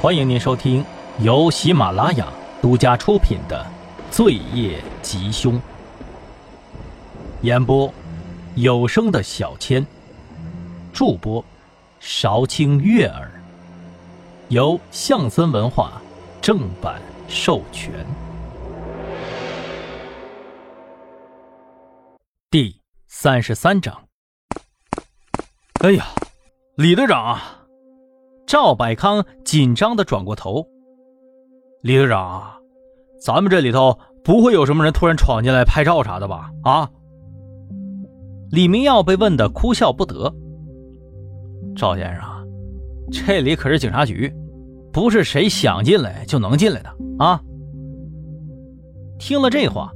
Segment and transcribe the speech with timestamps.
[0.00, 0.84] 欢迎您收听
[1.18, 2.28] 由喜马拉雅
[2.62, 3.66] 独家出品的
[4.14, 5.54] 《罪业吉凶》，
[7.42, 7.92] 演播
[8.54, 9.84] 有声的小千，
[10.92, 11.44] 助播
[11.98, 13.42] 韶清月儿，
[14.50, 16.00] 由象森文化
[16.40, 17.92] 正版授权。
[22.52, 24.04] 第三十三章。
[25.80, 26.06] 哎呀，
[26.76, 27.57] 李队长啊！
[28.48, 30.66] 赵百康紧张的转过头，
[31.82, 32.50] 李队长，
[33.20, 36.50] 咱们这里头不会有什么人突然闯进来拍照啥的吧？
[36.62, 36.88] 啊！
[38.50, 40.34] 李明耀被问的哭笑不得。
[41.76, 42.24] 赵先生，
[43.12, 44.34] 这里可是警察局，
[44.94, 47.38] 不是谁想进来就能进来的啊！
[49.18, 49.92] 听了这话，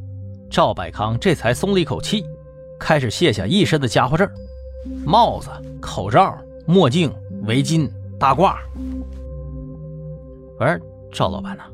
[0.50, 2.22] 赵百康这才松了一口气，
[2.78, 4.32] 开始卸下一身的家伙事儿：
[5.06, 5.48] 帽子、
[5.80, 7.10] 口罩、墨镜、
[7.44, 7.90] 围巾。
[8.22, 8.54] 大褂，
[10.60, 11.64] 喂，赵老板呐，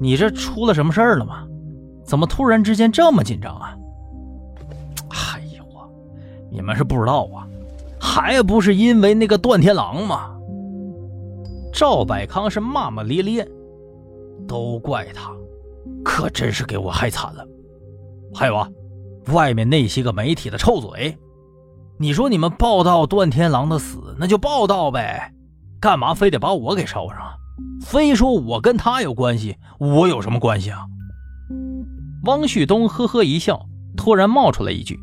[0.00, 1.46] 你这出了什么事儿了吗？
[2.02, 3.76] 怎么突然之间这么紧张啊？
[5.10, 5.86] 哎呦我，
[6.50, 7.46] 你们是不知道啊，
[8.00, 10.34] 还不是因为那个段天狼吗？
[11.74, 13.46] 赵百康是骂骂咧咧，
[14.48, 15.30] 都怪他，
[16.02, 17.46] 可真是给我害惨了。
[18.34, 18.66] 还有啊，
[19.26, 21.14] 外面那些个媒体的臭嘴，
[21.98, 25.34] 你说你们报道段天狼的死，那就报道呗。
[25.86, 27.18] 干嘛非得把我给捎上？
[27.80, 30.80] 非说我跟他有关系，我有什么关系啊？
[32.24, 34.98] 汪旭东呵呵一笑，突然冒出来一句：“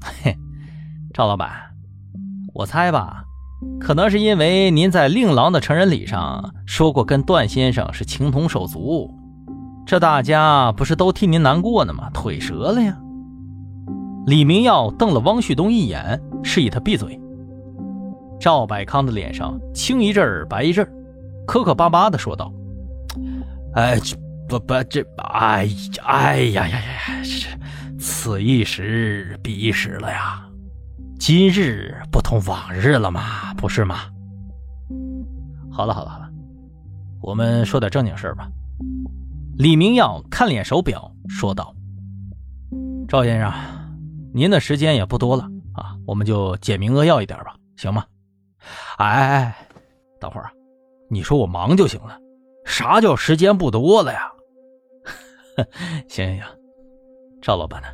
[0.00, 0.34] 嘿，
[1.12, 1.50] 赵老板，
[2.54, 3.24] 我猜吧，
[3.78, 9.14] 可能是因为您在令郎的成人礼上说过跟段先生是情同手足，
[9.86, 12.08] 这大家不是都替您难过呢吗？
[12.14, 12.96] 腿折了呀！”
[14.26, 17.20] 李明耀瞪了汪旭东一眼，示意他闭嘴。
[18.38, 20.92] 赵百康的脸上青一阵儿白一阵儿，
[21.46, 22.52] 磕磕巴巴的说道
[23.74, 23.98] ：“哎，
[24.48, 25.68] 不不，这哎
[26.04, 27.24] 哎呀呀呀，
[27.98, 30.46] 此一时彼一时了呀，
[31.18, 33.96] 今日不同往日了嘛，不是吗？”
[35.72, 36.28] 好了好了好了，
[37.20, 38.48] 我们说点正经事吧。
[39.58, 41.74] 李明耀看脸手表，说道
[43.08, 43.52] ：“赵先生，
[44.32, 45.44] 您的时间也不多了
[45.74, 48.04] 啊，我们就简明扼要一点吧，行吗？”
[48.98, 49.68] 哎哎哎，
[50.18, 50.52] 等会儿啊！
[51.08, 52.18] 你说我忙就行了，
[52.64, 54.32] 啥叫时间不多了呀？
[56.08, 56.46] 行行行，
[57.40, 57.88] 赵老板呢？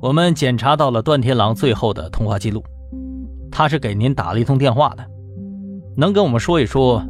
[0.00, 2.62] 我们检查到了段天狼最后的通话记录，
[3.50, 5.06] 他是给您打了一通电话的，
[5.96, 7.02] 能跟我们说一说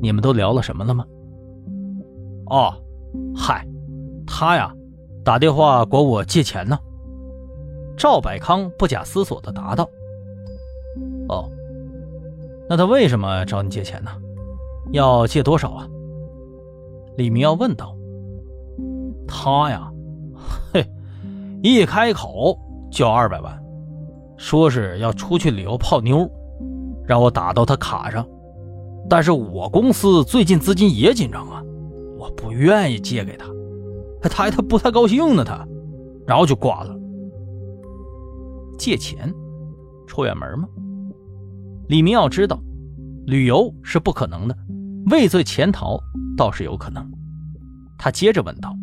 [0.00, 1.04] 你们都聊了什么了吗？
[2.46, 2.74] 哦，
[3.34, 3.66] 嗨，
[4.26, 4.74] 他呀，
[5.24, 6.78] 打电话管我借钱呢。
[7.96, 9.88] 赵百康不假思索的答道
[11.30, 11.48] ：“哦。”
[12.68, 14.10] 那他为什么找你借钱呢？
[14.92, 15.86] 要借多少啊？
[17.16, 17.96] 李明耀问道。
[19.26, 19.90] 他呀，
[20.72, 20.84] 嘿，
[21.62, 22.58] 一开口
[22.90, 23.62] 就要二百万，
[24.36, 26.28] 说是要出去旅游泡妞，
[27.06, 28.26] 让我打到他卡上。
[29.08, 31.62] 但是我公司最近资金也紧张啊，
[32.18, 33.46] 我不愿意借给他，
[34.28, 35.66] 他他不太高兴呢，他，
[36.26, 36.94] 然后就挂了。
[38.78, 39.32] 借钱，
[40.06, 40.68] 出远门吗？
[41.92, 42.58] 李明耀知道，
[43.26, 44.56] 旅游是不可能的，
[45.10, 46.00] 畏罪潜逃
[46.38, 47.06] 倒是有可能。
[47.98, 48.74] 他接着问道：“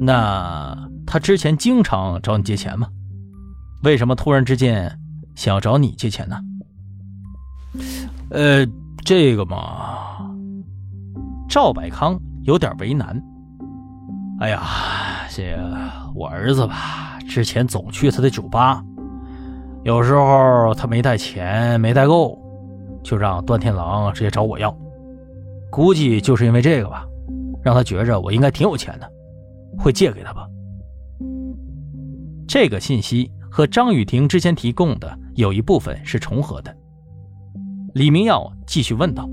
[0.00, 2.88] 那他之前经常找你借钱吗？
[3.84, 4.98] 为什么突然之间
[5.36, 6.40] 想要找你借钱呢？”
[8.30, 8.66] 呃，
[9.04, 10.34] 这个嘛，
[11.48, 13.22] 赵百康有点为难。
[14.40, 14.64] 哎呀，
[15.30, 15.56] 这
[16.12, 18.82] 我儿子吧，之前总去他的酒吧。
[19.88, 22.38] 有时候他没带钱，没带够，
[23.02, 24.70] 就让段天狼直接找我要。
[25.70, 27.06] 估计就是因为这个吧，
[27.62, 29.10] 让他觉着我应该挺有钱的，
[29.78, 30.46] 会借给他吧。
[32.46, 36.76] 这个信息和张雨婷之前提供的有一部分是重合的。
[37.94, 39.26] 李明耀继续问道：“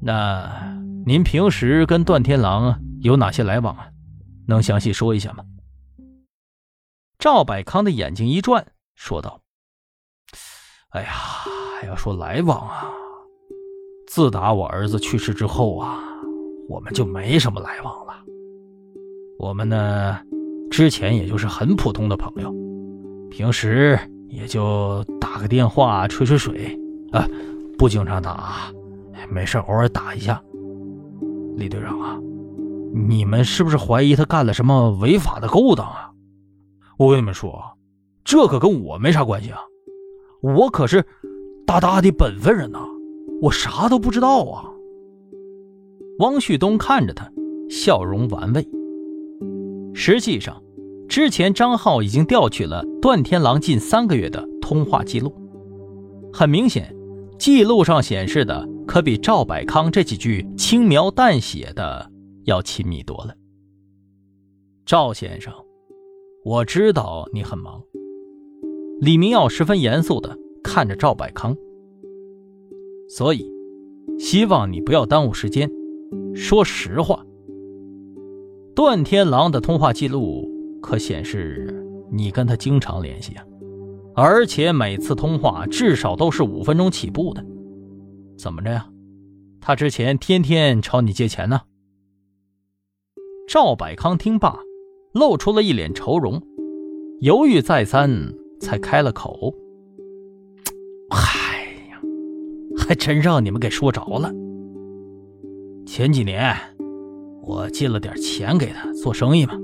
[0.00, 3.88] 那您平时跟段天狼有哪些来往啊？
[4.46, 5.42] 能详细说一下吗？”
[7.18, 8.64] 赵百康的眼睛一转。
[8.94, 9.40] 说道
[10.90, 11.08] ：“哎呀，
[11.86, 12.84] 要说来往啊，
[14.06, 15.98] 自打我儿子去世之后啊，
[16.68, 18.14] 我们就没什么来往了。
[19.38, 20.20] 我们呢，
[20.70, 22.54] 之前也就是很普通的朋友，
[23.28, 23.98] 平时
[24.28, 26.78] 也就打个电话吹吹水
[27.10, 27.26] 啊，
[27.76, 28.72] 不经常打，
[29.28, 30.40] 没事偶尔打一下。
[31.56, 32.20] 李队长啊，
[32.94, 36.12] 你们是不是怀疑他干了什么违法的勾当啊？
[36.98, 37.60] 我跟你们说。”
[38.24, 39.58] 这可跟我没啥关系啊！
[40.40, 41.04] 我可是
[41.66, 42.80] 大大的本分人呐，
[43.40, 44.70] 我啥都不知道啊。
[46.18, 47.30] 汪旭东看着他，
[47.68, 48.66] 笑容玩味。
[49.94, 50.62] 实际上，
[51.08, 55.32] 之前张浩已经调取了段天狼近三个月的通话记录，
[56.32, 56.94] 很明显，
[57.38, 62.10] 记录上显示的可比赵百康这几句轻描淡写的
[62.44, 63.34] 要亲密多了。
[64.86, 65.52] 赵先生，
[66.44, 67.82] 我知道你很忙。
[69.02, 71.56] 李明耀十分严肃的看着赵百康，
[73.08, 73.44] 所以，
[74.16, 75.68] 希望你不要耽误时间。
[76.36, 77.26] 说实话，
[78.76, 80.48] 段天狼的通话记录
[80.80, 83.44] 可显示你跟他经常联系啊，
[84.14, 87.44] 而且每次通话至少都是五分钟起步的。
[88.38, 88.88] 怎么着呀？
[89.60, 91.62] 他之前天天朝你借钱呢？
[93.48, 94.60] 赵百康听罢，
[95.12, 96.40] 露出了一脸愁容，
[97.20, 99.52] 犹豫再三，才开了口
[101.10, 102.00] ：“嗨呀，
[102.78, 104.32] 还真让你们给说着了。”
[105.84, 106.56] 前几年，
[107.42, 109.54] 我借了点钱给他做生意嘛，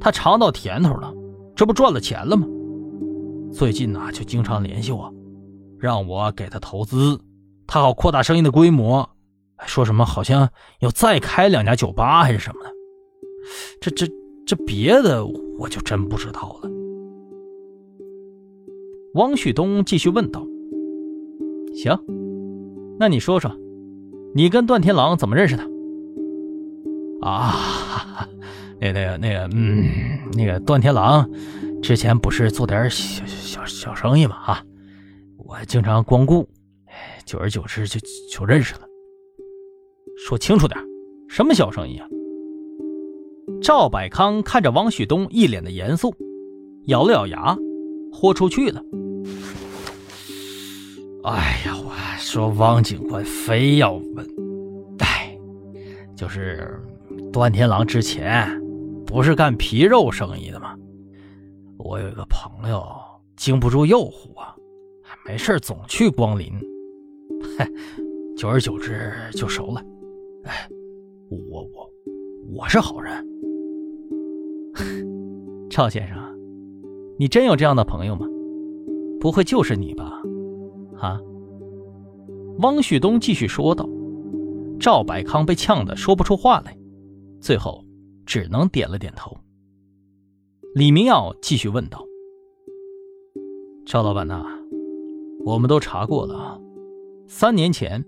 [0.00, 1.14] 他尝到甜头了，
[1.54, 2.46] 这不赚了钱了吗？
[3.52, 5.14] 最近呢，就经常联系我，
[5.78, 7.20] 让我给他投资，
[7.68, 9.08] 他好扩大生意的规模，
[9.64, 10.50] 说什么好像
[10.80, 12.70] 要再开两家酒吧还是什么的。
[13.80, 14.12] 这这
[14.44, 15.24] 这别的
[15.58, 16.71] 我就真不知道了。
[19.14, 20.46] 汪旭东继续问道
[21.74, 21.98] ：“行，
[22.98, 23.54] 那你说说。”
[24.34, 25.62] 你跟段天狼怎么认识的？
[27.20, 28.26] 啊，
[28.80, 29.84] 那那个那个，嗯，
[30.32, 31.28] 那个段天狼
[31.82, 34.36] 之前不是做点小小小生意嘛？
[34.36, 34.64] 啊，
[35.36, 36.48] 我经常光顾，
[37.26, 38.00] 久而久之就
[38.30, 38.80] 就认识了。
[40.16, 40.80] 说清楚点，
[41.28, 42.08] 什么小生意啊？
[43.60, 46.14] 赵百康看着汪旭东一脸的严肃，
[46.86, 47.54] 咬了咬牙，
[48.12, 48.80] 豁出去了。
[51.24, 54.26] 哎呀，我说汪警官非要问，
[54.98, 55.36] 哎，
[56.16, 56.80] 就是
[57.32, 58.60] 段天狼之前
[59.06, 60.76] 不是干皮肉生意的吗？
[61.78, 62.84] 我有一个朋友
[63.36, 64.54] 经不住诱惑啊，
[65.24, 66.52] 没事总去光临，
[67.58, 67.68] 嗨，
[68.36, 69.82] 久而久之就熟了。
[70.44, 70.68] 哎，
[71.28, 71.90] 我我
[72.54, 73.24] 我是好人。
[75.70, 76.31] 赵先生，
[77.22, 78.26] 你真有这样的朋友吗？
[79.20, 80.20] 不会就是你吧？
[80.98, 81.20] 啊！
[82.58, 83.88] 汪旭东继续说道。
[84.80, 86.76] 赵百康被呛得说不出话来，
[87.40, 87.84] 最后
[88.26, 89.36] 只能点了点头。
[90.74, 92.04] 李明耀继续问道
[93.86, 94.44] ：“赵老板呐，
[95.44, 96.60] 我们都查过了，
[97.28, 98.04] 三年前，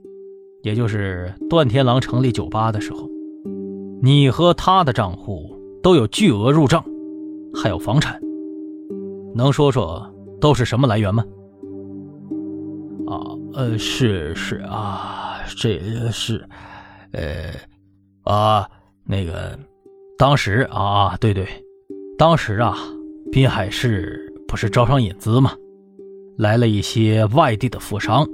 [0.65, 3.09] 也就是段天狼成立酒吧的时候，
[4.03, 6.85] 你和他的账户都有巨额入账，
[7.55, 8.21] 还有房产，
[9.35, 10.09] 能说说
[10.41, 11.25] 都是什么来源吗？”
[13.07, 13.21] 啊，
[13.53, 15.79] 呃，是是啊，这
[16.11, 16.43] 是，
[17.13, 17.53] 呃，
[18.23, 18.67] 啊，
[19.05, 19.59] 那个，
[20.17, 21.47] 当时啊，对对，
[22.17, 22.75] 当时啊，
[23.31, 25.53] 滨海市不是招商引资吗？
[26.39, 28.27] 来了一些外地的富商，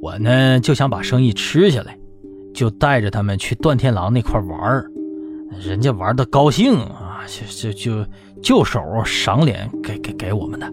[0.00, 1.98] 我呢就想把生意吃下来，
[2.54, 4.82] 就带着他们去段天狼那块玩
[5.62, 8.06] 人家玩的高兴啊，就就就
[8.42, 10.72] 就手赏脸给给给我们的。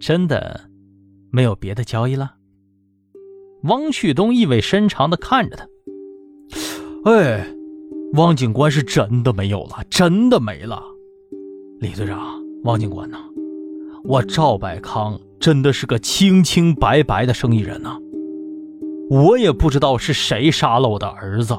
[0.00, 0.60] 真的
[1.30, 2.34] 没有别的交易了。
[3.62, 5.66] 汪旭东意味深长的看着他。
[7.04, 7.46] 哎，
[8.14, 10.82] 汪警官是真的没有了，真的没了。
[11.78, 12.18] 李队长，
[12.64, 13.18] 汪警官呐，
[14.04, 17.98] 我赵百康真的是个清清白白的生意人呐。
[19.10, 21.56] 我也不知道是谁杀了我的儿子，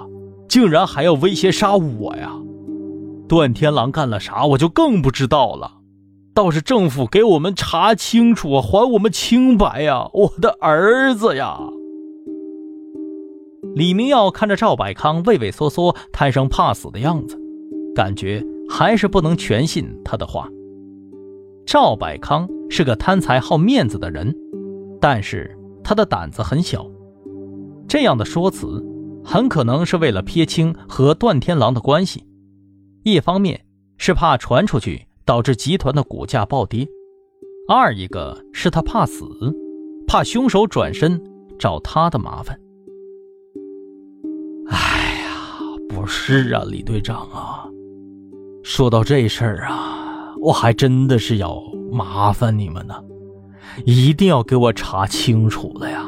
[0.54, 2.32] 竟然还要威胁杀我呀！
[3.28, 5.80] 段天狼干了啥，我就更不知道了。
[6.36, 10.08] 倒是政府给我们查清楚，还我们清白呀！
[10.14, 11.60] 我的儿子呀！
[13.74, 17.36] 李明耀看着赵百康畏畏缩缩、贪生怕死的样子，
[17.96, 20.48] 感觉还是不能全信他的话。
[21.66, 24.32] 赵百康是个贪财好面子的人，
[25.02, 26.86] 但是他的胆子很小，
[27.88, 28.86] 这样的说辞
[29.24, 32.28] 很可能是为了撇清和段天狼的关系，
[33.04, 33.66] 一方面
[33.98, 35.08] 是怕传出去。
[35.26, 36.86] 导致集团的股价暴跌。
[37.66, 39.26] 二一个是他怕死，
[40.06, 41.18] 怕凶手转身
[41.58, 42.60] 找他的麻烦。
[44.68, 47.66] 哎呀，不是啊，李队长啊，
[48.64, 51.58] 说到这事儿啊，我还真的是要
[51.90, 53.02] 麻烦你们呢，
[53.86, 56.04] 一定要给我查清楚了呀。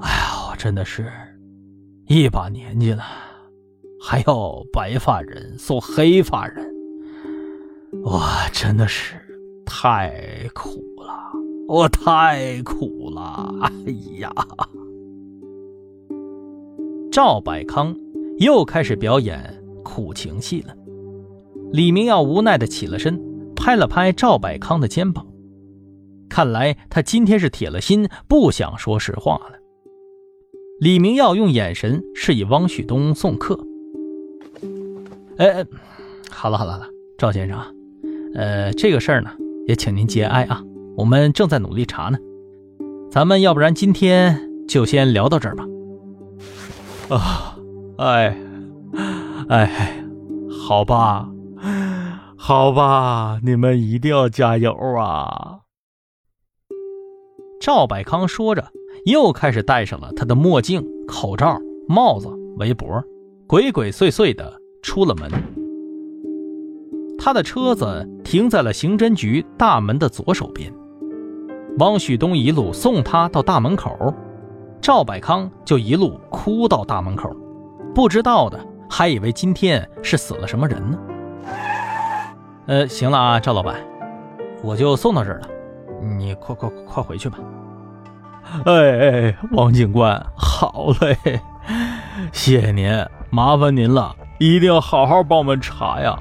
[0.00, 1.10] 哎呀，我真的是
[2.06, 3.02] 一把年纪了，
[3.98, 6.70] 还要白发人送黑发人。
[8.02, 8.20] 我
[8.52, 9.14] 真的是
[9.64, 10.12] 太
[10.54, 11.32] 苦了。
[11.66, 13.54] 我太苦了！
[13.62, 13.72] 哎
[14.18, 14.30] 呀！
[17.10, 17.96] 赵百康
[18.38, 20.74] 又开始表演苦情戏了。
[21.72, 23.18] 李明耀无奈的起了身，
[23.56, 25.26] 拍了拍赵百康的肩膀。
[26.28, 29.58] 看来他今天是铁了心，不想说实话了。
[30.84, 33.58] 李明耀用眼神示意汪旭东送客。
[35.38, 35.64] 哎，
[36.28, 36.86] 好了好了好了，
[37.16, 37.58] 赵先生，
[38.34, 39.30] 呃，这个事儿呢，
[39.66, 40.62] 也请您节哀啊。
[40.94, 42.18] 我们正在努力查呢，
[43.10, 44.38] 咱们要不然今天
[44.68, 45.64] 就先聊到这儿吧。
[47.08, 47.56] 啊，
[47.96, 48.36] 哎，
[49.48, 50.04] 哎，
[50.68, 51.26] 好吧，
[52.36, 55.60] 好吧，你们一定要加油啊！
[57.58, 58.68] 赵百康说着，
[59.04, 63.02] 又开始戴上了他的墨镜、口罩、帽子、围脖，
[63.46, 64.50] 鬼鬼祟祟的
[64.82, 65.30] 出了门。
[67.18, 70.72] 他的车子停在了刑侦局大门的左手边。
[71.78, 73.90] 汪旭东一路送他到大门口，
[74.80, 77.30] 赵百康就一路哭到大门口，
[77.94, 78.58] 不知道的
[78.88, 80.98] 还以为今天是死了什么人呢。
[82.66, 83.76] 呃，行了啊，赵老板，
[84.62, 85.48] 我就送到这儿了，
[86.16, 87.38] 你快快快回去吧。
[88.66, 91.40] 哎哎，王警官，好嘞，
[92.32, 96.16] 谢谢您，麻烦您了，一定要好好帮我们查呀。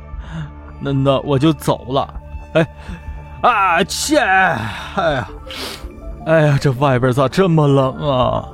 [0.79, 2.13] 那那我就走了，
[2.53, 2.67] 哎。
[3.43, 4.19] 啊切！
[4.19, 5.27] 哎呀，
[6.25, 8.47] 哎呀，这外边咋这么冷啊？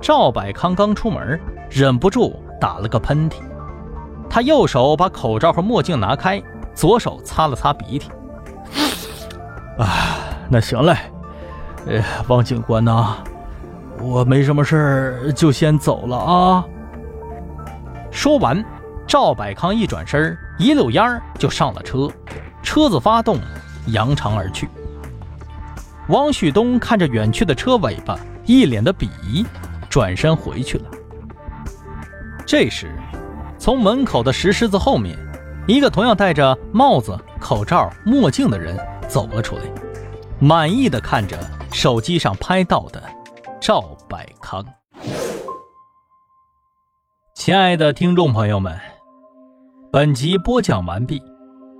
[0.00, 3.38] 赵百康刚出门，忍不住打了个喷嚏。
[4.30, 6.40] 他右手把口罩和墨镜拿开，
[6.74, 8.08] 左手擦了擦鼻涕。
[9.78, 9.88] 啊，
[10.48, 10.96] 那行嘞，
[11.86, 13.16] 呃，王警官呐，
[14.00, 16.64] 我没什么事就先走了啊。
[18.10, 18.62] 说完，
[19.06, 22.08] 赵百康一转身，一溜烟就上了车。
[22.62, 23.38] 车子发动，
[23.86, 24.68] 扬长而去。
[26.08, 29.46] 汪旭东看着远去的车尾巴，一脸的鄙夷，
[29.88, 30.84] 转身回去了。
[32.44, 32.90] 这时，
[33.58, 35.16] 从门口的石狮子后面，
[35.66, 39.62] 一个同样戴着帽子、口罩、墨镜的人走了出来，
[40.38, 41.38] 满意的看着
[41.72, 43.02] 手机上拍到的
[43.60, 44.64] 赵百康。
[47.34, 48.78] 亲爱的听众朋友们，
[49.92, 51.22] 本集播讲完毕。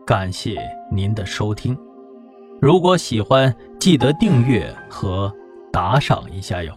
[0.07, 0.59] 感谢
[0.91, 1.77] 您的收听，
[2.63, 5.31] 如果喜欢，记得订阅和
[5.71, 6.73] 打赏一下哟。